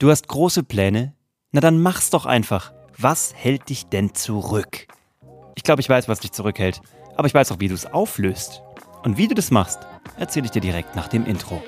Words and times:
Du 0.00 0.08
hast 0.10 0.28
große 0.28 0.62
Pläne? 0.62 1.12
Na 1.52 1.60
dann 1.60 1.78
mach's 1.78 2.08
doch 2.08 2.24
einfach. 2.24 2.72
Was 2.96 3.34
hält 3.36 3.68
dich 3.68 3.84
denn 3.84 4.14
zurück? 4.14 4.86
Ich 5.56 5.62
glaube, 5.62 5.82
ich 5.82 5.90
weiß, 5.90 6.08
was 6.08 6.20
dich 6.20 6.32
zurückhält. 6.32 6.80
Aber 7.18 7.26
ich 7.26 7.34
weiß 7.34 7.52
auch, 7.52 7.60
wie 7.60 7.68
du 7.68 7.74
es 7.74 7.84
auflöst. 7.84 8.62
Und 9.02 9.18
wie 9.18 9.28
du 9.28 9.34
das 9.34 9.50
machst, 9.50 9.80
erzähle 10.16 10.46
ich 10.46 10.52
dir 10.52 10.62
direkt 10.62 10.96
nach 10.96 11.08
dem 11.08 11.26
Intro. 11.26 11.62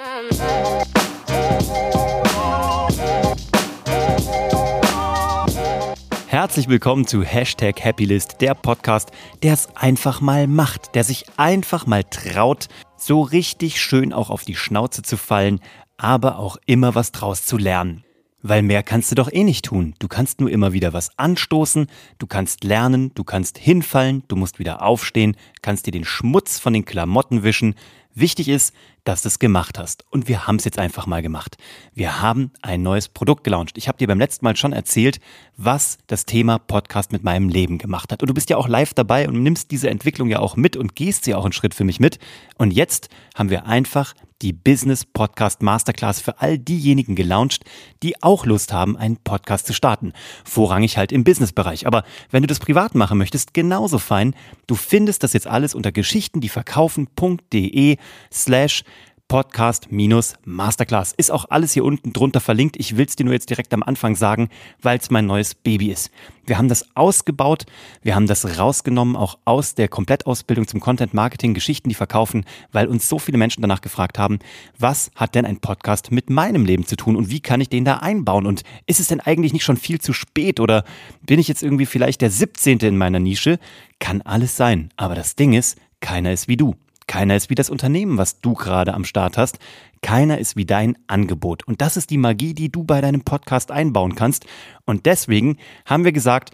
Herzlich 6.27 6.71
willkommen 6.71 7.07
zu 7.07 7.23
Hashtag 7.23 7.85
Happylist, 7.85 8.41
der 8.41 8.55
Podcast, 8.55 9.11
der 9.43 9.53
es 9.53 9.69
einfach 9.77 10.23
mal 10.23 10.47
macht, 10.47 10.95
der 10.95 11.05
sich 11.05 11.27
einfach 11.37 11.85
mal 11.85 12.03
traut, 12.05 12.69
so 12.97 13.21
richtig 13.21 13.79
schön 13.79 14.15
auch 14.15 14.31
auf 14.31 14.47
die 14.47 14.57
Schnauze 14.57 15.03
zu 15.03 15.19
fallen, 15.19 15.61
aber 15.99 16.39
auch 16.39 16.57
immer 16.65 16.95
was 16.95 17.13
draus 17.13 17.45
zu 17.45 17.59
lernen. 17.59 18.07
Weil 18.43 18.63
mehr 18.63 18.83
kannst 18.83 19.11
du 19.11 19.15
doch 19.15 19.33
eh 19.33 19.45
nicht 19.45 19.65
tun. 19.65 19.95
Du 20.01 20.09
kannst 20.09 20.41
nur 20.41 20.51
immer 20.51 20.73
wieder 20.73 20.93
was 20.93 21.17
anstoßen, 21.17 21.87
du 22.19 22.27
kannst 22.27 22.65
lernen, 22.65 23.13
du 23.15 23.23
kannst 23.23 23.57
hinfallen, 23.57 24.25
du 24.29 24.37
musst 24.37 24.59
wieder 24.59 24.83
aufstehen, 24.83 25.37
kannst 25.63 25.87
dir 25.87 25.93
den 25.93 26.05
Schmutz 26.05 26.59
von 26.59 26.73
den 26.73 26.85
Klamotten 26.85 27.45
wischen. 27.45 27.75
Wichtig 28.15 28.49
ist, 28.49 28.75
dass 29.05 29.23
du 29.23 29.29
es 29.29 29.39
gemacht 29.39 29.79
hast. 29.79 30.05
Und 30.11 30.29
wir 30.29 30.47
haben 30.47 30.57
es 30.57 30.65
jetzt 30.65 30.79
einfach 30.79 31.07
mal 31.07 31.23
gemacht. 31.23 31.57
Wir 31.93 32.21
haben 32.21 32.53
ein 32.63 32.83
neues 32.83 33.09
Produkt 33.09 33.45
gelauncht. 33.45 33.77
Ich 33.77 33.89
habe 33.89 33.99
dir 33.99 34.07
beim 34.07 34.19
letzten 34.19 34.45
Mal 34.45 34.57
schon 34.57 34.73
erzählt, 34.73 35.19
was 35.57 35.99
das 36.07 36.25
Thema 36.25 36.59
Podcast 36.59 37.13
mit 37.13 37.25
meinem 37.25 37.49
Leben 37.49 37.79
gemacht 37.79 38.13
hat. 38.13 38.23
Und 38.23 38.29
du 38.29 38.35
bist 38.35 38.51
ja 38.51 38.57
auch 38.57 38.69
live 38.69 38.95
dabei 38.95 39.29
und 39.29 39.43
nimmst 39.43 39.71
diese 39.71 39.91
Entwicklung 39.91 40.29
ja 40.29 40.39
auch 40.39 40.57
mit 40.57 40.77
und 40.77 40.95
gehst 40.95 41.25
sie 41.25 41.35
auch 41.35 41.45
einen 41.45 41.53
Schritt 41.53 41.75
für 41.75 41.85
mich 41.85 42.01
mit. 42.01 42.19
Und 42.59 42.73
jetzt 42.73 43.09
haben 43.35 43.51
wir 43.51 43.67
einfach 43.67 44.15
die 44.43 44.53
Business 44.53 45.05
Podcast 45.05 45.63
Masterclass 45.63 46.21
für 46.21 46.41
all 46.41 46.59
diejenigen 46.59 47.15
gelauncht, 47.15 47.65
die 48.03 48.21
auch 48.23 48.45
Lust 48.45 48.73
haben, 48.73 48.97
einen 48.97 49.17
Podcast 49.17 49.67
zu 49.67 49.73
starten. 49.73 50.13
Vorrangig 50.45 50.99
halt 50.99 51.13
im 51.13 51.23
Businessbereich. 51.23 51.87
Aber 51.87 52.03
wenn 52.31 52.43
du 52.43 52.49
das 52.49 52.59
privat 52.59 52.97
machen 52.97 53.19
möchtest, 53.19 53.55
genauso 53.55 53.99
fein. 53.99 54.35
Du 54.67 54.75
findest 54.75 55.23
das 55.23 55.33
jetzt 55.33 55.47
alles 55.47 55.77
unter 55.77 55.93
geschichtendieverkaufen.de 55.93 57.99
slash 58.33 58.83
Podcast-Masterclass. 59.33 61.15
Ist 61.17 61.31
auch 61.31 61.47
alles 61.49 61.73
hier 61.73 61.87
unten 61.87 62.13
drunter 62.13 62.39
verlinkt. 62.39 62.77
Ich 62.79 62.99
will 62.99 63.07
es 63.07 63.17
dir 63.17 63.25
nur 63.25 63.33
jetzt 63.33 63.49
direkt 63.49 63.73
am 63.73 63.83
Anfang 63.83 64.15
sagen, 64.15 64.51
weil 64.83 64.99
es 64.99 65.11
mein 65.11 65.25
neues 65.25 65.55
Baby 65.55 65.91
ist. 65.91 66.11
Wir 66.45 66.59
haben 66.59 66.69
das 66.69 66.95
ausgebaut, 66.95 67.65
wir 68.03 68.15
haben 68.15 68.27
das 68.27 68.59
rausgenommen, 68.59 69.17
auch 69.17 69.39
aus 69.47 69.75
der 69.75 69.89
Komplettausbildung 69.89 70.69
zum 70.69 70.81
Content 70.81 71.15
Marketing, 71.15 71.55
Geschichten, 71.55 71.89
die 71.89 71.95
verkaufen, 71.95 72.45
weil 72.73 72.89
uns 72.89 73.09
so 73.09 73.19
viele 73.19 73.39
Menschen 73.39 73.63
danach 73.63 73.81
gefragt 73.81 74.19
haben, 74.19 74.39
was 74.79 75.11
hat 75.17 75.35
denn 75.35 75.47
ein 75.47 75.61
Podcast 75.61 76.13
mit 76.13 76.29
meinem 76.29 76.67
Leben 76.67 76.85
zu 76.87 76.97
tun 76.97 77.17
und 77.17 77.31
wie 77.31 77.41
kann 77.41 77.63
ich 77.63 77.71
den 77.71 77.87
da 77.87 77.97
einbauen? 77.97 78.45
Und 78.45 78.65
ist 78.87 79.01
es 79.01 79.09
denn 79.09 79.21
eigentlich 79.21 79.55
nicht 79.55 79.65
schon 79.65 79.79
viel 79.79 79.99
zu 79.99 80.13
spät 80.13 80.61
oder 80.61 80.85
bin 81.23 81.41
ich 81.41 81.49
jetzt 81.49 81.63
irgendwie 81.63 81.87
vielleicht 81.87 82.21
der 82.21 82.31
17. 82.31 82.81
in 82.81 82.99
meiner 82.99 83.19
Nische? 83.19 83.59
Kann 83.99 84.21
alles 84.21 84.59
sein. 84.59 84.91
Aber 84.99 85.15
das 85.15 85.37
Ding 85.37 85.55
ist, 85.55 85.79
keiner 86.01 86.33
ist 86.33 86.49
wie 86.49 86.59
du. 86.59 86.75
Keiner 87.07 87.37
ist 87.37 87.51
wie 87.51 87.55
das 87.55 87.71
Unternehmen, 87.71 88.19
was 88.19 88.41
du 88.41 88.55
gerade 88.55 88.95
am 88.95 89.05
Start 89.05 89.39
hast. 89.39 89.59
Keiner 90.03 90.39
ist 90.39 90.57
wie 90.57 90.65
dein 90.65 90.97
Angebot. 91.07 91.67
Und 91.67 91.81
das 91.81 91.97
ist 91.97 92.11
die 92.11 92.19
Magie, 92.19 92.55
die 92.55 92.71
du 92.71 92.85
bei 92.85 93.01
deinem 93.01 93.23
Podcast 93.23 93.71
einbauen 93.71 94.15
kannst. 94.15 94.47
Und 94.85 95.07
deswegen 95.07 95.59
haben 95.87 96.05
wir 96.05 96.13
gesagt, 96.13 96.51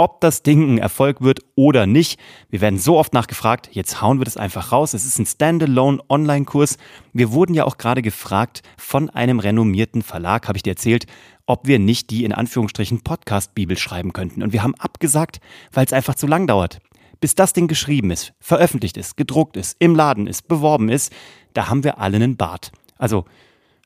ob 0.00 0.22
das 0.22 0.42
Ding 0.42 0.62
ein 0.62 0.78
Erfolg 0.78 1.20
wird 1.20 1.40
oder 1.56 1.86
nicht. 1.86 2.18
Wir 2.48 2.62
werden 2.62 2.78
so 2.78 2.96
oft 2.98 3.12
nachgefragt, 3.12 3.68
jetzt 3.72 4.00
hauen 4.00 4.18
wir 4.18 4.24
das 4.24 4.38
einfach 4.38 4.72
raus. 4.72 4.94
Es 4.94 5.04
ist 5.04 5.18
ein 5.18 5.26
Standalone 5.26 6.00
Online-Kurs. 6.08 6.78
Wir 7.12 7.32
wurden 7.32 7.52
ja 7.52 7.64
auch 7.64 7.76
gerade 7.76 8.00
gefragt 8.00 8.62
von 8.78 9.10
einem 9.10 9.40
renommierten 9.40 10.00
Verlag, 10.02 10.48
habe 10.48 10.56
ich 10.56 10.62
dir 10.62 10.70
erzählt, 10.70 11.04
ob 11.44 11.66
wir 11.66 11.78
nicht 11.78 12.08
die 12.08 12.24
in 12.24 12.32
Anführungsstrichen 12.32 13.02
Podcast-Bibel 13.02 13.76
schreiben 13.76 14.14
könnten. 14.14 14.42
Und 14.42 14.54
wir 14.54 14.62
haben 14.62 14.74
abgesagt, 14.76 15.40
weil 15.70 15.84
es 15.84 15.92
einfach 15.92 16.14
zu 16.14 16.26
lang 16.26 16.46
dauert 16.46 16.78
bis 17.20 17.34
das 17.34 17.52
Ding 17.52 17.68
geschrieben 17.68 18.10
ist, 18.10 18.32
veröffentlicht 18.40 18.96
ist, 18.96 19.16
gedruckt 19.16 19.56
ist, 19.56 19.76
im 19.78 19.94
Laden 19.94 20.26
ist, 20.26 20.48
beworben 20.48 20.88
ist, 20.88 21.12
da 21.54 21.68
haben 21.68 21.84
wir 21.84 21.98
alle 21.98 22.16
einen 22.16 22.36
Bart. 22.36 22.72
Also 22.96 23.24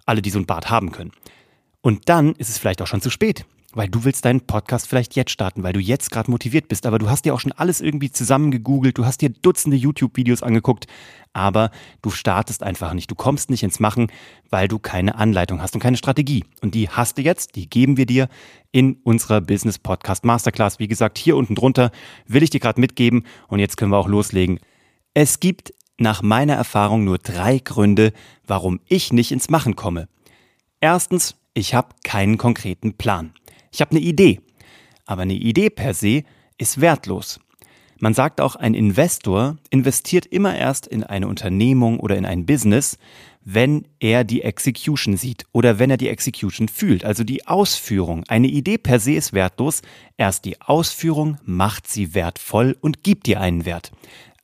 alle, 0.07 0.23
die 0.23 0.31
so 0.31 0.39
einen 0.39 0.47
Bart 0.47 0.71
haben 0.71 0.93
können. 0.93 1.13
Und 1.81 2.09
dann 2.09 2.35
ist 2.35 2.49
es 2.49 2.59
vielleicht 2.59 2.83
auch 2.83 2.87
schon 2.87 3.01
zu 3.01 3.11
spät 3.11 3.45
weil 3.75 3.89
du 3.89 4.05
willst 4.05 4.25
deinen 4.25 4.41
Podcast 4.41 4.89
vielleicht 4.89 5.17
jetzt 5.17 5.31
starten, 5.31 5.63
weil 5.63 5.73
du 5.73 5.81
jetzt 5.81 6.11
gerade 6.11 6.31
motiviert 6.31 6.69
bist, 6.69 6.87
aber 6.87 6.99
du 6.99 7.11
hast 7.11 7.25
dir 7.25 7.35
auch 7.35 7.41
schon 7.41 7.53
alles 7.53 7.81
irgendwie 7.81 8.11
zusammengegoogelt, 8.11 8.97
du 8.97 9.05
hast 9.05 9.21
dir 9.21 9.31
Dutzende 9.31 9.77
YouTube-Videos 9.77 10.43
angeguckt, 10.43 10.87
aber 11.33 11.71
du 12.01 12.11
startest 12.11 12.63
einfach 12.63 12.95
nicht, 12.95 13.11
du 13.11 13.15
kommst 13.15 13.51
nicht 13.51 13.63
ins 13.63 13.81
Machen, 13.81 14.11
weil 14.51 14.69
du 14.69 14.79
keine 14.79 15.17
Anleitung 15.17 15.61
hast 15.61 15.75
und 15.75 15.81
keine 15.81 15.97
Strategie. 15.97 16.45
Und 16.63 16.75
die 16.75 16.89
hast 16.89 17.19
du 17.19 17.23
jetzt, 17.23 17.57
die 17.57 17.69
geben 17.69 17.97
wir 17.97 18.07
dir 18.07 18.29
in 18.71 18.95
unserer 19.03 19.41
Business 19.41 19.79
Podcast 19.79 20.25
Masterclass. 20.25 20.79
Wie 20.79 20.89
gesagt, 20.89 21.19
hier 21.19 21.37
unten 21.37 21.57
drunter 21.57 21.91
will 22.27 22.43
ich 22.43 22.51
dir 22.51 22.61
gerade 22.61 22.81
mitgeben 22.81 23.25
und 23.49 23.59
jetzt 23.59 23.77
können 23.77 23.91
wir 23.91 23.99
auch 23.99 24.09
loslegen. 24.09 24.61
Es 25.13 25.41
gibt 25.41 25.75
nach 25.99 26.23
meiner 26.23 26.55
Erfahrung 26.55 27.05
nur 27.05 27.19
drei 27.19 27.59
Gründe, 27.59 28.13
warum 28.47 28.81
ich 28.89 29.13
nicht 29.13 29.33
ins 29.33 29.51
Machen 29.51 29.77
komme. 29.77 30.09
Erstens, 30.81 31.37
ich 31.55 31.75
habe 31.75 31.95
keinen 32.03 32.37
konkreten 32.37 32.95
Plan. 32.95 33.33
Ich 33.75 33.81
habe 33.81 33.91
eine 33.91 34.01
Idee. 34.01 34.41
Aber 35.05 35.23
eine 35.23 35.35
Idee 35.35 35.69
per 35.69 35.95
se 35.95 36.23
ist 36.59 36.81
wertlos. 36.81 37.41
Man 37.99 38.15
sagt 38.15 38.41
auch, 38.41 38.55
ein 38.55 38.73
Investor 38.73 39.57
investiert 39.69 40.27
immer 40.27 40.57
erst 40.57 40.87
in 40.87 41.03
eine 41.03 41.27
Unternehmung 41.27 41.99
oder 41.99 42.17
in 42.17 42.25
ein 42.25 42.47
Business, 42.47 42.99
wenn 43.43 43.89
er 43.99 44.23
die 44.23 44.43
Execution 44.43 45.17
sieht 45.17 45.45
oder 45.51 45.81
wenn 45.81 45.91
er 45.91 45.97
die 45.97 46.09
Execution 46.09 46.69
fühlt, 46.69 47.05
also 47.05 47.25
die 47.25 47.49
Ausführung. 47.49 48.23
Eine 48.29 48.47
Idee 48.47 48.79
per 48.79 49.01
se 49.01 49.15
ist 49.15 49.33
wertlos, 49.33 49.83
erst 50.17 50.45
die 50.45 50.61
Ausführung 50.61 51.39
macht 51.43 51.89
sie 51.89 52.15
wertvoll 52.15 52.77
und 52.81 53.03
gibt 53.03 53.27
dir 53.27 53.41
einen 53.41 53.65
Wert. 53.65 53.91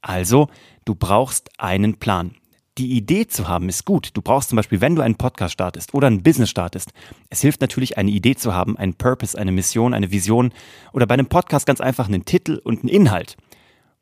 Also, 0.01 0.49
du 0.85 0.97
brauchst 0.97 1.51
einen 1.61 1.99
Plan 1.99 2.35
die 2.81 2.93
Idee 2.93 3.27
zu 3.27 3.47
haben 3.47 3.69
ist 3.69 3.85
gut. 3.85 4.09
Du 4.15 4.23
brauchst 4.23 4.49
zum 4.49 4.57
Beispiel, 4.57 4.81
wenn 4.81 4.97
du 4.97 5.03
einen 5.03 5.17
Podcast 5.17 5.53
startest 5.53 5.93
oder 5.93 6.07
ein 6.07 6.23
Business 6.23 6.49
startest, 6.49 6.93
es 7.29 7.43
hilft 7.43 7.61
natürlich, 7.61 7.99
eine 7.99 8.11
Idee 8.11 8.37
zu 8.37 8.55
haben, 8.55 8.79
einen 8.79 8.95
Purpose, 8.95 9.37
eine 9.37 9.53
Mission, 9.53 9.93
eine 9.93 10.11
Vision 10.11 10.51
oder 10.95 11.07
bei 11.07 11.13
einem 11.13 11.27
Podcast 11.27 11.67
ganz 11.67 11.83
einfach 11.83 12.09
einen 12.09 12.25
Titel 12.25 12.59
und 12.65 12.81
einen 12.81 12.89
Inhalt. 12.89 13.37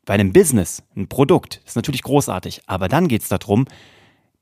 Bei 0.05 0.13
einem 0.13 0.31
Business, 0.31 0.81
ein 0.95 1.09
Produkt, 1.09 1.61
ist 1.65 1.75
natürlich 1.75 2.03
großartig, 2.03 2.61
aber 2.67 2.87
dann 2.87 3.09
geht 3.09 3.21
es 3.21 3.27
darum, 3.27 3.65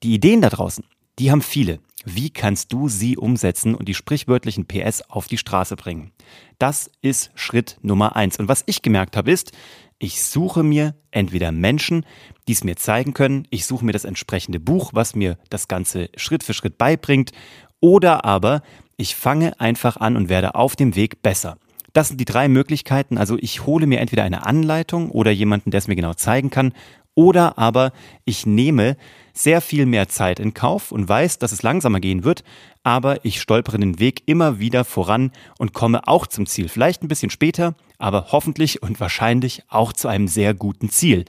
die 0.04 0.14
Ideen 0.14 0.42
da 0.42 0.50
draußen, 0.50 0.84
die 1.18 1.32
haben 1.32 1.42
viele. 1.42 1.80
Wie 2.06 2.30
kannst 2.30 2.72
du 2.72 2.90
sie 2.90 3.18
umsetzen 3.18 3.74
und 3.74 3.88
die 3.88 3.96
sprichwörtlichen 3.96 4.68
PS 4.68 5.02
auf 5.10 5.28
die 5.28 5.40
Straße 5.40 5.76
bringen? 5.76 6.12
Das 6.60 6.92
ist 7.02 7.32
Schritt 7.34 7.80
Nummer 7.82 8.16
eins. 8.16 8.38
Und 8.38 8.48
was 8.48 8.64
ich 8.68 8.84
gemerkt 8.84 9.18
habe, 9.18 9.32
ist, 9.32 9.52
ich 10.00 10.22
suche 10.22 10.64
mir 10.64 10.96
entweder 11.12 11.52
Menschen, 11.52 12.06
die 12.48 12.54
es 12.54 12.64
mir 12.64 12.76
zeigen 12.76 13.14
können, 13.14 13.48
ich 13.50 13.66
suche 13.66 13.86
mir 13.86 13.94
das 13.94 14.06
entsprechende 14.06 14.60
Buch, 14.60 14.92
was 14.94 15.16
mir 15.16 15.38
das 15.50 15.68
Ganze 15.68 16.10
Schritt 16.16 16.44
für 16.44 16.54
Schritt 16.54 16.78
beibringt, 16.78 17.32
oder 17.80 18.26
aber 18.26 18.62
ich 18.96 19.16
fange 19.16 19.60
einfach 19.60 19.98
an 19.98 20.16
und 20.16 20.30
werde 20.30 20.56
auf 20.56 20.76
dem 20.76 20.96
Weg 20.96 21.22
besser. 21.22 21.58
Das 21.94 22.10
sind 22.10 22.20
die 22.20 22.26
drei 22.26 22.48
Möglichkeiten. 22.48 23.18
Also 23.18 23.38
ich 23.40 23.66
hole 23.66 23.88
mir 23.88 24.00
entweder 24.00 24.24
eine 24.24 24.46
Anleitung 24.46 25.10
oder 25.10 25.32
jemanden, 25.32 25.72
der 25.72 25.80
es 25.80 25.88
mir 25.88 25.96
genau 25.96 26.14
zeigen 26.14 26.50
kann, 26.50 26.74
oder 27.16 27.58
aber 27.58 27.94
ich 28.26 28.46
nehme 28.46 28.96
sehr 29.34 29.62
viel 29.62 29.88
mehr 29.88 30.08
Zeit 30.08 30.40
in 30.40 30.54
Kauf 30.54 30.92
und 30.92 31.10
weiß, 31.10 31.40
dass 31.40 31.52
es 31.52 31.64
langsamer 31.64 32.00
gehen 32.00 32.24
wird, 32.24 32.44
aber 32.84 33.26
ich 33.26 33.42
stolpere 33.42 33.80
den 33.80 34.00
Weg 34.00 34.22
immer 34.28 34.60
wieder 34.60 34.86
voran 34.86 35.32
und 35.58 35.74
komme 35.74 36.08
auch 36.08 36.28
zum 36.28 36.46
Ziel. 36.46 36.70
Vielleicht 36.70 37.02
ein 37.02 37.08
bisschen 37.08 37.32
später, 37.32 37.74
aber 37.98 38.28
hoffentlich 38.32 38.82
und 38.84 39.00
wahrscheinlich 39.00 39.64
auch 39.70 39.94
zu 39.94 40.08
einem 40.08 40.28
sehr 40.28 40.54
guten 40.54 40.90
Ziel. 40.90 41.26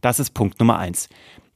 Das 0.00 0.18
ist 0.20 0.34
Punkt 0.34 0.60
Nummer 0.60 0.78
eins. 0.78 1.08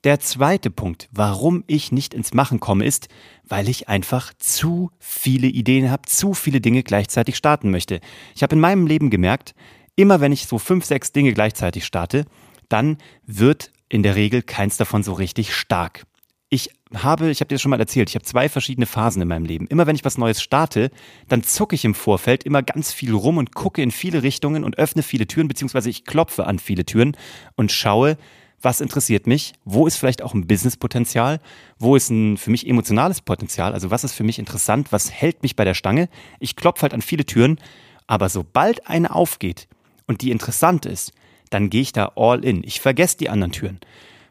Der 0.05 0.21
zweite 0.21 0.71
Punkt, 0.71 1.09
warum 1.11 1.65
ich 1.67 1.91
nicht 1.91 2.15
ins 2.15 2.33
Machen 2.33 2.61
komme, 2.61 2.85
ist, 2.85 3.09
weil 3.45 3.69
ich 3.69 3.89
einfach 3.89 4.33
zu 4.39 4.91
viele 4.99 5.49
Ideen 5.49 5.91
habe, 5.91 6.03
zu 6.07 6.35
viele 6.35 6.61
Dinge 6.61 6.83
gleichzeitig 6.83 7.37
starten 7.37 7.71
möchte. 7.71 8.01
Ich 8.35 8.43
habe 8.43 8.55
in 8.55 8.61
meinem 8.61 8.87
Leben 8.87 9.11
gemerkt, 9.11 9.55
immer 9.97 10.21
wenn 10.21 10.31
ich 10.31 10.47
so 10.47 10.59
fünf, 10.59 10.85
sechs 10.85 11.11
Dinge 11.11 11.33
gleichzeitig 11.33 11.85
starte, 11.85 12.27
dann 12.69 12.99
wird 13.27 13.73
in 13.89 14.03
der 14.03 14.15
Regel 14.15 14.43
keins 14.43 14.77
davon 14.77 15.03
so 15.03 15.13
richtig 15.13 15.55
stark. 15.55 16.05
Ich 16.49 16.71
habe, 16.95 17.31
ich 17.31 17.41
habe 17.41 17.49
dir 17.49 17.57
das 17.57 17.63
schon 17.63 17.71
mal 17.71 17.81
erzählt, 17.81 18.09
ich 18.09 18.15
habe 18.15 18.25
zwei 18.25 18.49
verschiedene 18.49 18.87
Phasen 18.87 19.21
in 19.21 19.27
meinem 19.27 19.47
Leben. 19.47 19.67
Immer 19.67 19.89
wenn 19.89 19.97
ich 19.97 20.05
was 20.05 20.17
Neues 20.17 20.41
starte, 20.41 20.91
dann 21.29 21.43
zucke 21.43 21.75
ich 21.75 21.85
im 21.85 21.95
Vorfeld 21.95 22.45
immer 22.45 22.63
ganz 22.63 22.93
viel 22.93 23.13
rum 23.13 23.39
und 23.39 23.55
gucke 23.55 23.83
in 23.83 23.91
viele 23.91 24.23
Richtungen 24.23 24.63
und 24.63 24.79
öffne 24.79 25.03
viele 25.03 25.27
Türen, 25.27 25.49
beziehungsweise 25.49 25.91
ich 25.91 26.05
klopfe 26.05 26.47
an 26.47 26.61
viele 26.61 26.87
Türen 26.87 27.17
und 27.57 27.73
schaue, 27.73 28.17
was 28.63 28.81
interessiert 28.81 29.27
mich, 29.27 29.55
wo 29.65 29.87
ist 29.87 29.97
vielleicht 29.97 30.23
auch 30.23 30.35
ein 30.35 30.47
Businesspotenzial, 30.47 31.41
wo 31.79 31.97
ist 31.97 32.11
ein 32.11 32.37
für 32.37 32.51
mich 32.51 32.67
emotionales 32.67 33.21
Potenzial, 33.21 33.73
also 33.73 33.91
was 33.91 34.05
ist 34.05 34.13
für 34.13 34.25
mich 34.25 34.39
interessant, 34.39 34.93
was 34.93 35.11
hält 35.11 35.43
mich 35.43 35.57
bei 35.57 35.65
der 35.65 35.75
Stange. 35.75 36.09
Ich 36.39 36.55
klopfe 36.55 36.83
halt 36.83 36.95
an 36.95 37.03
viele 37.03 37.27
Türen, 37.27 37.59
aber 38.07 38.29
sobald 38.29 38.87
eine 38.87 39.15
aufgeht 39.15 39.67
und 40.07 40.23
die 40.23 40.31
interessant 40.31 40.87
ist, 40.87 41.13
dann 41.51 41.71
gehe 41.71 41.83
ich 41.83 41.93
da 41.93 42.13
all 42.17 42.45
in. 42.45 42.63
Ich 42.65 42.81
vergesse 42.81 43.19
die 43.19 43.29
anderen 43.29 43.53
Türen. 43.53 43.81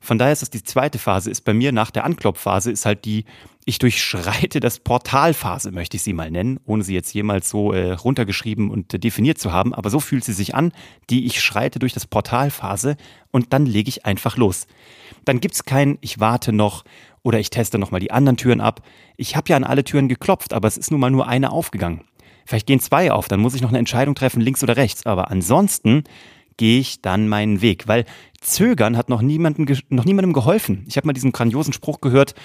Von 0.06 0.20
daher 0.20 0.34
ist 0.34 0.44
das 0.44 0.52
die 0.52 0.62
zweite 0.62 1.00
Phase, 1.00 1.32
ist 1.32 1.42
bei 1.42 1.54
mir 1.56 1.72
nach 1.72 1.90
der 1.90 2.06
Anklopfphase, 2.06 2.70
ist 2.70 2.86
halt 2.86 3.06
die, 3.06 3.26
Ich 3.66 3.80
durchschreite 3.80 4.60
das 4.60 4.78
Portalphase, 4.78 5.72
möchte 5.72 5.98
ich 5.98 6.04
sie 6.04 6.14
mal 6.14 6.30
nennen, 6.30 6.60
ohne 6.66 6.84
sie 6.84 6.94
jetzt 6.94 7.12
jemals 7.12 7.50
so 7.50 7.74
äh, 7.74 7.94
runtergeschrieben 7.94 8.70
und 8.70 8.94
äh, 8.94 9.00
definiert 9.00 9.40
zu 9.40 9.52
haben. 9.52 9.74
Aber 9.74 9.90
so 9.90 10.00
fühlt 10.00 10.24
sie 10.24 10.34
sich 10.34 10.54
an, 10.54 10.74
die 11.10 11.26
ich 11.26 11.42
schreite 11.42 11.80
durch 11.80 11.94
das 11.94 12.06
Portalphase 12.06 12.98
und 13.32 13.52
dann 13.52 13.66
lege 13.66 13.90
ich 13.90 14.06
einfach 14.06 14.38
los. 14.38 14.68
Dann 15.26 15.40
gibt's 15.40 15.66
kein 15.66 15.98
Ich 16.02 16.20
warte 16.20 16.54
noch 16.54 16.84
oder 17.24 17.40
ich 17.40 17.50
teste 17.50 17.80
nochmal 17.80 18.00
die 18.00 18.12
anderen 18.12 18.38
Türen 18.38 18.62
ab. 18.62 18.84
Ich 19.18 19.36
habe 19.36 19.50
ja 19.50 19.56
an 19.56 19.64
alle 19.64 19.84
Türen 19.84 20.08
geklopft, 20.08 20.54
aber 20.54 20.68
es 20.68 20.78
ist 20.78 20.92
nun 20.92 21.00
mal 21.00 21.10
nur 21.10 21.28
eine 21.28 21.52
aufgegangen. 21.52 22.02
Vielleicht 22.46 22.68
gehen 22.68 22.80
zwei 22.80 23.12
auf, 23.12 23.28
dann 23.28 23.40
muss 23.40 23.56
ich 23.56 23.62
noch 23.62 23.70
eine 23.70 23.80
Entscheidung 23.80 24.14
treffen, 24.14 24.40
links 24.40 24.62
oder 24.62 24.78
rechts. 24.78 25.08
Aber 25.08 25.32
ansonsten 25.32 26.04
gehe 26.58 26.80
ich 26.80 27.02
dann 27.02 27.28
meinen 27.28 27.62
Weg, 27.62 27.88
weil 27.88 28.06
Zögern 28.42 28.98
hat 28.98 29.10
noch, 29.10 29.22
niemanden, 29.22 29.66
noch 29.90 30.06
niemandem 30.06 30.34
geholfen. 30.34 30.86
Ich 30.88 30.98
habe 30.98 31.08
mal 31.08 31.14
diesen 31.14 31.32
grandiosen 31.32 31.74
Spruch 31.74 32.02
gehört, 32.02 32.36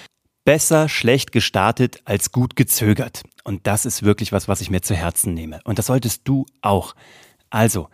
besser 0.43 0.89
schlecht 0.89 1.31
gestartet 1.31 2.01
als 2.05 2.31
gut 2.31 2.55
gezögert. 2.55 3.23
Und 3.43 3.67
das 3.67 3.85
ist 3.85 4.03
wirklich 4.03 4.31
was, 4.31 4.47
was 4.47 4.61
ich 4.61 4.69
mir 4.69 4.81
zu 4.81 4.95
Herzen 4.95 5.33
nehme. 5.33 5.59
Und 5.63 5.79
das 5.79 5.85
solltest 5.87 6.27
du 6.27 6.45
auch. 6.61 6.95
Also, 7.49 7.89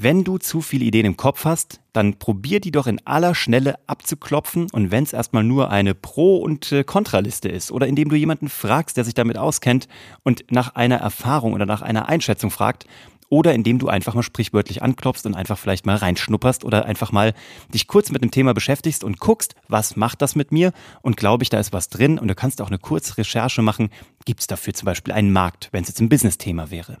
wenn 0.00 0.22
du 0.22 0.38
zu 0.38 0.60
viele 0.60 0.84
Ideen 0.84 1.06
im 1.06 1.16
Kopf 1.16 1.44
hast, 1.44 1.80
dann 1.92 2.20
probier 2.20 2.60
die 2.60 2.70
doch 2.70 2.86
in 2.86 3.04
aller 3.04 3.34
Schnelle 3.34 3.80
abzuklopfen 3.88 4.68
und 4.70 4.92
wenn 4.92 5.02
es 5.02 5.12
erstmal 5.12 5.42
nur 5.42 5.72
eine 5.72 5.92
Pro- 5.96 6.36
und 6.36 6.70
äh, 6.70 6.84
Kontraliste 6.84 7.48
ist 7.48 7.72
oder 7.72 7.88
indem 7.88 8.08
du 8.08 8.14
jemanden 8.14 8.48
fragst, 8.48 8.96
der 8.96 9.02
sich 9.02 9.14
damit 9.14 9.36
auskennt 9.36 9.88
und 10.22 10.44
nach 10.52 10.76
einer 10.76 10.98
Erfahrung 10.98 11.52
oder 11.52 11.66
nach 11.66 11.82
einer 11.82 12.08
Einschätzung 12.08 12.52
fragt 12.52 12.86
oder 13.28 13.54
indem 13.54 13.78
du 13.78 13.88
einfach 13.88 14.14
mal 14.14 14.22
sprichwörtlich 14.22 14.82
anklopfst 14.82 15.26
und 15.26 15.34
einfach 15.34 15.58
vielleicht 15.58 15.86
mal 15.86 15.96
reinschnupperst 15.96 16.64
oder 16.64 16.86
einfach 16.86 17.12
mal 17.12 17.34
dich 17.72 17.86
kurz 17.86 18.10
mit 18.10 18.22
dem 18.22 18.30
Thema 18.30 18.54
beschäftigst 18.54 19.04
und 19.04 19.20
guckst, 19.20 19.54
was 19.68 19.96
macht 19.96 20.22
das 20.22 20.34
mit 20.34 20.52
mir 20.52 20.72
und 21.02 21.16
glaube 21.16 21.42
ich, 21.42 21.50
da 21.50 21.58
ist 21.58 21.72
was 21.72 21.88
drin 21.88 22.18
und 22.18 22.28
du 22.28 22.34
kannst 22.34 22.60
auch 22.60 22.68
eine 22.68 22.78
kurze 22.78 23.18
Recherche 23.18 23.62
machen, 23.62 23.90
gibt 24.24 24.40
es 24.40 24.46
dafür 24.46 24.74
zum 24.74 24.86
Beispiel 24.86 25.12
einen 25.12 25.32
Markt, 25.32 25.68
wenn 25.72 25.82
es 25.82 25.88
jetzt 25.88 26.00
ein 26.00 26.08
Business-Thema 26.08 26.70
wäre. 26.70 26.98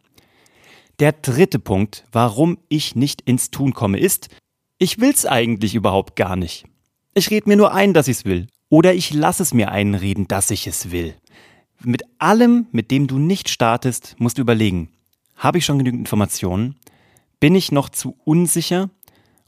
Der 0.98 1.12
dritte 1.12 1.58
Punkt, 1.58 2.04
warum 2.10 2.58
ich 2.68 2.96
nicht 2.96 3.20
ins 3.22 3.50
Tun 3.50 3.72
komme, 3.72 3.98
ist, 4.00 4.28
ich 4.78 5.00
will's 5.00 5.26
eigentlich 5.26 5.74
überhaupt 5.74 6.16
gar 6.16 6.36
nicht. 6.36 6.66
Ich 7.14 7.30
rede 7.30 7.48
mir 7.48 7.56
nur 7.56 7.72
ein, 7.72 7.94
dass 7.94 8.08
ich's 8.08 8.24
will. 8.24 8.48
Oder 8.68 8.94
ich 8.94 9.14
lasse 9.14 9.42
es 9.42 9.54
mir 9.54 9.70
einreden, 9.70 10.28
dass 10.28 10.50
ich 10.50 10.66
es 10.66 10.90
will. 10.90 11.14
Mit 11.82 12.02
allem, 12.18 12.66
mit 12.72 12.90
dem 12.90 13.06
du 13.06 13.18
nicht 13.18 13.48
startest, 13.48 14.16
musst 14.18 14.38
du 14.38 14.42
überlegen, 14.42 14.90
habe 15.38 15.58
ich 15.58 15.64
schon 15.64 15.78
genügend 15.78 16.00
Informationen? 16.00 16.76
Bin 17.40 17.54
ich 17.54 17.72
noch 17.72 17.88
zu 17.88 18.16
unsicher? 18.24 18.90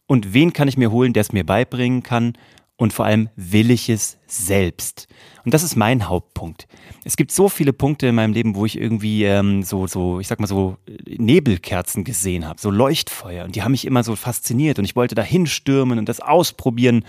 Und 0.07 0.33
wen 0.33 0.53
kann 0.53 0.69
ich 0.69 0.77
mir 0.77 0.91
holen, 0.91 1.13
der 1.13 1.21
es 1.21 1.33
mir 1.33 1.45
beibringen 1.45 2.03
kann? 2.03 2.35
und 2.81 2.95
vor 2.95 3.05
allem 3.05 3.29
will 3.37 3.71
ich 3.71 3.91
es 3.91 4.17
selbst. 4.27 5.07
Und 5.45 5.53
das 5.53 5.63
ist 5.63 5.77
mein 5.77 6.09
Hauptpunkt. 6.09 6.67
Es 7.05 7.19
gibt 7.19 7.31
so 7.31 7.51
viele 7.51 7.75
Punkte 7.75 8.07
in 8.07 8.15
meinem 8.15 8.33
Leben, 8.33 8.55
wo 8.55 8.65
ich 8.65 8.81
irgendwie 8.81 9.25
ähm, 9.25 9.63
so, 9.63 9.87
so, 9.87 10.19
ich 10.19 10.29
sag 10.29 10.41
mal 10.41 10.47
so 10.47 10.79
Nebelkerzen 11.07 12.05
gesehen 12.05 12.49
habe, 12.49 12.59
so 12.59 12.71
Leuchtfeuer. 12.71 13.45
Und 13.45 13.55
die 13.55 13.63
haben 13.63 13.73
mich 13.73 13.87
immer 13.87 14.03
so 14.03 14.17
fasziniert 14.17 14.79
und 14.79 14.87
ich 14.87 14.97
wollte 14.97 15.15
da 15.15 15.21
hinstürmen 15.21 15.99
und 15.99 16.09
das 16.09 16.21
ausprobieren. 16.21 17.05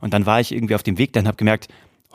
Und 0.00 0.14
dann 0.14 0.26
war 0.26 0.38
ich 0.38 0.52
irgendwie 0.52 0.76
auf 0.76 0.84
dem 0.84 0.96
Weg, 0.96 1.12
dann 1.12 1.26
habe 1.26 1.36
gemerkt, 1.36 1.66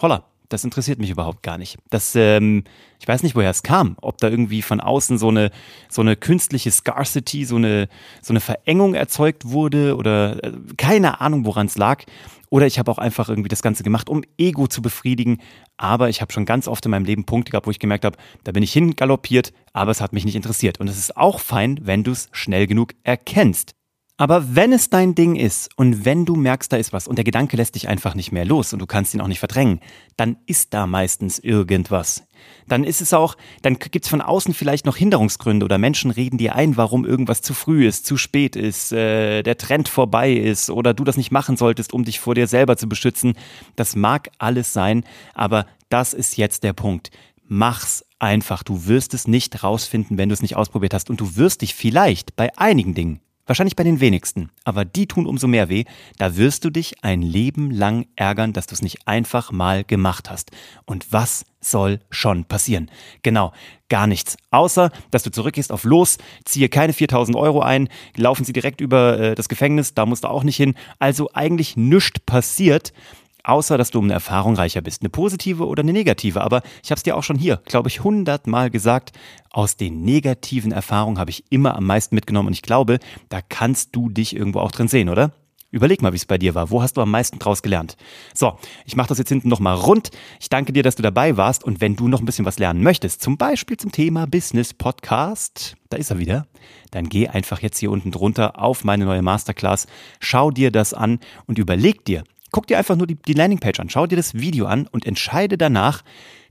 holla, 0.01 0.24
das 0.51 0.63
interessiert 0.63 1.00
mich 1.00 1.09
überhaupt 1.09 1.44
gar 1.44 1.57
nicht. 1.57 1.77
Das, 1.89 2.15
ähm, 2.15 2.63
ich 3.00 3.07
weiß 3.07 3.24
nicht, 3.24 3.36
woher 3.36 3.50
es 3.50 3.63
kam. 3.63 3.95
Ob 4.01 4.18
da 4.18 4.30
irgendwie 4.30 4.62
von 4.62 4.80
außen 4.80 5.18
so 5.18 5.30
eine, 5.30 5.51
so 5.89 6.01
eine 6.01 6.15
künstliche 6.15 6.71
Scarcity, 6.71 7.45
so 7.45 7.56
eine, 7.56 7.88
so 8.21 8.33
eine 8.33 8.42
Verengung 8.42 8.94
erzeugt 8.94 9.50
wurde 9.50 9.95
oder 9.95 10.44
äh, 10.44 10.51
keine 10.77 11.21
Ahnung, 11.21 11.45
woran 11.45 11.68
es 11.68 11.77
lag. 11.77 12.03
Oder 12.50 12.68
ich 12.68 12.80
habe 12.80 12.92
auch 12.92 12.98
einfach 12.98 13.30
irgendwie 13.30 13.48
das 13.48 13.62
Ganze 13.62 13.83
gemacht, 13.83 14.09
um 14.09 14.24
Ego 14.38 14.68
zu 14.68 14.81
befriedigen. 14.81 15.39
Aber 15.77 16.09
ich 16.09 16.21
habe 16.21 16.33
schon 16.33 16.45
ganz 16.45 16.68
oft 16.68 16.86
in 16.86 16.92
meinem 16.92 17.06
Leben 17.06 17.25
Punkte 17.25 17.51
gehabt, 17.51 17.65
wo 17.65 17.71
ich 17.71 17.80
gemerkt 17.80 18.03
habe, 18.03 18.18
da 18.44 18.51
bin 18.51 18.62
ich 18.62 18.74
hingaloppiert, 18.74 19.53
aber 19.71 19.92
es 19.92 20.01
hat 20.01 20.12
mich 20.12 20.25
nicht 20.25 20.36
interessiert. 20.36 20.80
Und 20.80 20.89
es 20.89 20.98
ist 20.98 21.15
auch 21.15 21.39
fein, 21.39 21.80
wenn 21.81 22.03
du 22.03 22.12
es 22.12 22.27
schnell 22.33 22.68
genug 22.68 22.94
erkennst. 23.03 23.75
Aber 24.21 24.56
wenn 24.56 24.71
es 24.71 24.91
dein 24.91 25.15
Ding 25.15 25.35
ist 25.35 25.71
und 25.77 26.06
wenn 26.06 26.25
du 26.25 26.35
merkst, 26.35 26.71
da 26.71 26.77
ist 26.77 26.94
was 26.94 27.07
und 27.07 27.15
der 27.15 27.25
Gedanke 27.25 27.57
lässt 27.57 27.73
dich 27.73 27.88
einfach 27.88 28.13
nicht 28.13 28.31
mehr 28.31 28.45
los 28.45 28.71
und 28.71 28.77
du 28.77 28.85
kannst 28.85 29.15
ihn 29.15 29.19
auch 29.19 29.27
nicht 29.27 29.39
verdrängen, 29.39 29.79
dann 30.15 30.38
ist 30.45 30.75
da 30.75 30.85
meistens 30.85 31.39
irgendwas. 31.39 32.27
Dann 32.68 32.83
ist 32.83 33.01
es 33.01 33.15
auch, 33.15 33.35
dann 33.63 33.79
gibt 33.79 34.06
es 34.06 34.12
von 34.12 34.21
außen 34.21 34.53
vielleicht 34.53 34.85
noch 34.85 34.95
Hinderungsgründe 34.95 35.65
oder 35.65 35.79
Menschen 35.79 36.12
reden 36.12 36.38
dir 36.38 36.53
ein, 36.53 36.77
warum 36.77 37.03
irgendwas 37.03 37.41
zu 37.41 37.56
früh 37.56 37.88
ist, 37.88 38.06
zu 38.06 38.15
spät 38.15 38.56
ist, 38.56 38.91
äh, 38.91 39.41
der 39.41 39.57
Trend 39.57 39.89
vorbei 39.89 40.31
ist 40.33 40.69
oder 40.69 40.94
du 40.94 41.03
das 41.03 41.17
nicht 41.17 41.31
machen 41.31 41.57
solltest, 41.57 41.91
um 41.91 42.03
dich 42.03 42.19
vor 42.19 42.35
dir 42.35 42.45
selber 42.45 42.77
zu 42.77 42.88
beschützen. 42.88 43.33
Das 43.75 43.95
mag 43.95 44.29
alles 44.38 44.71
sein, 44.71 45.03
aber 45.33 45.65
das 45.89 46.13
ist 46.13 46.38
jetzt 46.38 46.63
der 46.63 46.74
Punkt. 46.74 47.09
Mach's 47.47 48.06
einfach. 48.19 48.62
Du 48.62 48.85
wirst 48.85 49.15
es 49.15 49.27
nicht 49.27 49.63
rausfinden, 49.63 50.19
wenn 50.19 50.29
du 50.29 50.33
es 50.33 50.44
nicht 50.44 50.57
ausprobiert 50.57 50.94
hast 50.94 51.09
und 51.09 51.19
du 51.19 51.38
wirst 51.38 51.63
dich 51.63 51.74
vielleicht 51.74 52.35
bei 52.35 52.56
einigen 52.56 52.94
Dingen 52.94 53.19
Wahrscheinlich 53.51 53.75
bei 53.75 53.83
den 53.83 54.00
wenigsten, 54.00 54.50
aber 54.63 54.86
die 54.86 55.07
tun 55.07 55.27
umso 55.27 55.45
mehr 55.45 55.68
weh. 55.68 55.83
Da 56.18 56.38
wirst 56.38 56.63
du 56.63 56.69
dich 56.69 57.03
ein 57.03 57.21
Leben 57.21 57.69
lang 57.69 58.06
ärgern, 58.15 58.53
dass 58.53 58.65
du 58.65 58.75
es 58.75 58.81
nicht 58.81 59.09
einfach 59.09 59.51
mal 59.51 59.83
gemacht 59.83 60.30
hast. 60.30 60.51
Und 60.86 61.12
was 61.12 61.44
soll 61.59 62.00
schon 62.12 62.45
passieren? 62.45 62.89
Genau, 63.24 63.51
gar 63.89 64.07
nichts. 64.07 64.38
Außer, 64.51 64.89
dass 65.12 65.24
du 65.24 65.31
zurückgehst 65.31 65.74
auf 65.74 65.83
Los, 65.83 66.18
ziehe 66.45 66.69
keine 66.69 66.94
4000 66.94 67.36
Euro 67.36 67.59
ein, 67.59 67.89
laufen 68.15 68.45
sie 68.45 68.53
direkt 68.53 68.80
über 68.80 69.19
äh, 69.19 69.36
das 69.36 69.50
Gefängnis, 69.50 69.94
da 69.95 70.06
musst 70.06 70.24
du 70.24 70.30
auch 70.30 70.45
nicht 70.45 70.56
hin. 70.56 70.75
Also 71.00 71.30
eigentlich 71.33 71.75
nichts 71.75 72.21
passiert 72.21 72.94
außer 73.43 73.77
dass 73.77 73.91
du 73.91 73.99
um 73.99 74.05
eine 74.05 74.13
Erfahrung 74.13 74.55
reicher 74.55 74.81
bist, 74.81 75.01
eine 75.01 75.09
positive 75.09 75.67
oder 75.67 75.81
eine 75.81 75.93
negative. 75.93 76.41
Aber 76.41 76.61
ich 76.83 76.91
habe 76.91 76.97
es 76.97 77.03
dir 77.03 77.15
auch 77.15 77.23
schon 77.23 77.38
hier, 77.38 77.61
glaube 77.65 77.89
ich, 77.89 78.03
hundertmal 78.03 78.69
gesagt, 78.69 79.11
aus 79.51 79.75
den 79.77 80.01
negativen 80.03 80.71
Erfahrungen 80.71 81.19
habe 81.19 81.31
ich 81.31 81.45
immer 81.49 81.75
am 81.75 81.85
meisten 81.85 82.15
mitgenommen 82.15 82.47
und 82.47 82.53
ich 82.53 82.61
glaube, 82.61 82.99
da 83.29 83.41
kannst 83.41 83.95
du 83.95 84.09
dich 84.09 84.35
irgendwo 84.35 84.59
auch 84.59 84.71
drin 84.71 84.88
sehen, 84.88 85.09
oder? 85.09 85.31
Überleg 85.71 86.01
mal, 86.01 86.11
wie 86.11 86.17
es 86.17 86.25
bei 86.25 86.38
dir 86.38 86.53
war. 86.53 86.69
Wo 86.69 86.81
hast 86.81 86.97
du 86.97 87.01
am 87.01 87.09
meisten 87.09 87.39
draus 87.39 87.61
gelernt? 87.61 87.95
So, 88.33 88.59
ich 88.85 88.97
mache 88.97 89.07
das 89.07 89.19
jetzt 89.19 89.29
hinten 89.29 89.47
nochmal 89.47 89.75
rund. 89.75 90.11
Ich 90.39 90.49
danke 90.49 90.73
dir, 90.73 90.83
dass 90.83 90.95
du 90.95 91.01
dabei 91.01 91.38
warst. 91.38 91.63
Und 91.63 91.79
wenn 91.79 91.95
du 91.95 92.09
noch 92.09 92.19
ein 92.19 92.25
bisschen 92.25 92.45
was 92.45 92.59
lernen 92.59 92.83
möchtest, 92.83 93.21
zum 93.21 93.38
Beispiel 93.38 93.77
zum 93.77 93.91
Thema 93.91 94.27
Business 94.27 94.73
Podcast, 94.73 95.77
da 95.89 95.95
ist 95.95 96.11
er 96.11 96.19
wieder, 96.19 96.45
dann 96.91 97.07
geh 97.07 97.29
einfach 97.29 97.61
jetzt 97.61 97.79
hier 97.79 97.89
unten 97.89 98.11
drunter 98.11 98.61
auf 98.61 98.83
meine 98.83 99.05
neue 99.05 99.21
Masterclass. 99.21 99.88
Schau 100.19 100.51
dir 100.51 100.71
das 100.71 100.93
an 100.93 101.19
und 101.45 101.57
überleg 101.57 102.03
dir, 102.03 102.25
Guck 102.51 102.68
dir 102.68 102.77
einfach 102.77 102.98
nur 102.98 103.07
die, 103.07 103.15
die 103.15 103.33
Landingpage 103.33 103.80
an, 103.80 103.89
schau 103.89 104.06
dir 104.07 104.18
das 104.18 104.33
Video 104.36 104.65
an 104.65 104.88
und 104.88 105.06
entscheide 105.06 105.57
danach, 105.57 106.03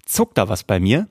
zuckt 0.06 0.38
da 0.38 0.48
was 0.48 0.64
bei 0.64 0.80
mir? 0.80 1.08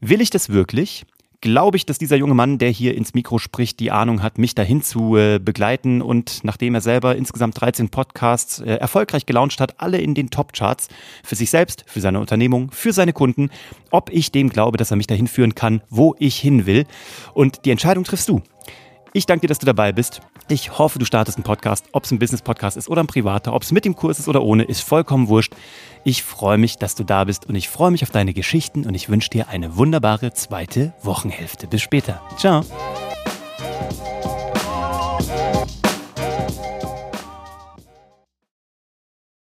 Will 0.00 0.20
ich 0.20 0.30
das 0.30 0.50
wirklich? 0.50 1.06
Glaube 1.40 1.76
ich, 1.76 1.86
dass 1.86 1.98
dieser 1.98 2.16
junge 2.16 2.34
Mann, 2.34 2.58
der 2.58 2.68
hier 2.68 2.96
ins 2.96 3.14
Mikro 3.14 3.38
spricht, 3.38 3.78
die 3.78 3.92
Ahnung 3.92 4.24
hat, 4.24 4.38
mich 4.38 4.56
dahin 4.56 4.82
zu 4.82 5.16
äh, 5.16 5.38
begleiten 5.38 6.02
und 6.02 6.42
nachdem 6.42 6.74
er 6.74 6.80
selber 6.80 7.14
insgesamt 7.14 7.60
13 7.60 7.90
Podcasts 7.90 8.58
äh, 8.58 8.74
erfolgreich 8.74 9.24
gelauncht 9.24 9.60
hat, 9.60 9.80
alle 9.80 9.98
in 9.98 10.14
den 10.14 10.30
Top-Charts, 10.30 10.88
für 11.22 11.36
sich 11.36 11.50
selbst, 11.50 11.84
für 11.86 12.00
seine 12.00 12.18
Unternehmung, 12.18 12.72
für 12.72 12.92
seine 12.92 13.12
Kunden, 13.12 13.50
ob 13.90 14.10
ich 14.10 14.32
dem 14.32 14.50
glaube, 14.50 14.78
dass 14.78 14.90
er 14.90 14.96
mich 14.96 15.06
dahin 15.06 15.28
führen 15.28 15.54
kann, 15.54 15.80
wo 15.88 16.16
ich 16.18 16.36
hin 16.36 16.66
will. 16.66 16.86
Und 17.34 17.64
die 17.64 17.70
Entscheidung 17.70 18.02
triffst 18.02 18.28
du. 18.28 18.42
Ich 19.12 19.26
danke 19.26 19.42
dir, 19.42 19.48
dass 19.48 19.58
du 19.58 19.66
dabei 19.66 19.92
bist. 19.92 20.20
Ich 20.48 20.78
hoffe, 20.78 20.98
du 20.98 21.04
startest 21.04 21.38
einen 21.38 21.44
Podcast, 21.44 21.86
ob 21.92 22.04
es 22.04 22.10
ein 22.10 22.18
Business-Podcast 22.18 22.76
ist 22.76 22.88
oder 22.88 23.02
ein 23.02 23.06
privater, 23.06 23.52
ob 23.52 23.62
es 23.62 23.72
mit 23.72 23.84
dem 23.84 23.96
Kurs 23.96 24.18
ist 24.18 24.28
oder 24.28 24.42
ohne, 24.42 24.64
ist 24.64 24.80
vollkommen 24.80 25.28
wurscht. 25.28 25.54
Ich 26.04 26.22
freue 26.22 26.58
mich, 26.58 26.76
dass 26.76 26.94
du 26.94 27.04
da 27.04 27.24
bist 27.24 27.46
und 27.46 27.54
ich 27.54 27.68
freue 27.68 27.90
mich 27.90 28.02
auf 28.02 28.10
deine 28.10 28.34
Geschichten 28.34 28.86
und 28.86 28.94
ich 28.94 29.08
wünsche 29.08 29.30
dir 29.30 29.48
eine 29.48 29.76
wunderbare 29.76 30.32
zweite 30.32 30.92
Wochenhälfte. 31.02 31.66
Bis 31.66 31.82
später. 31.82 32.20
Ciao. 32.36 32.64